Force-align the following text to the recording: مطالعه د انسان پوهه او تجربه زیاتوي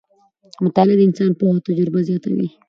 مطالعه 0.63 0.95
د 0.97 1.01
انسان 1.07 1.31
پوهه 1.39 1.51
او 1.57 1.65
تجربه 1.67 1.99
زیاتوي 2.09 2.47